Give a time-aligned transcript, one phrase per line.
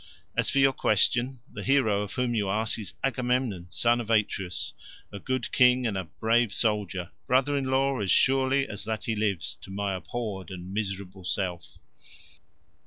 [0.35, 4.73] As for your question, the hero of whom you ask is Agamemnon, son of Atreus,
[5.11, 9.15] a good king and a brave soldier, brother in law as surely as that he
[9.15, 11.77] lives, to my abhorred and miserable self."